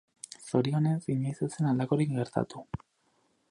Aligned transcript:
Zorionez, 0.45 1.01
inoiz 1.15 1.35
ez 1.47 1.51
zen 1.51 1.69
halakorik 1.73 2.17
gertatu. 2.17 2.65